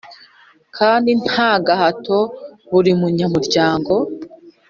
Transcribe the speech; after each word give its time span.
kandi 0.77 1.09
nta 1.23 1.51
gahato 1.65 2.17
Buri 2.71 2.91
munyamuryango 2.99 3.93